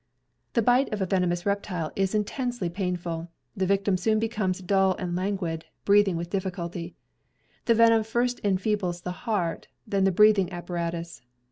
[0.53, 3.29] The bite of a venomous reptile is intensely painful.
[3.55, 6.95] The victim soon becomes dull and languid, breathing with diflSculty.
[7.65, 11.21] The venom first enfeebles the heart, then the breathing apparatus.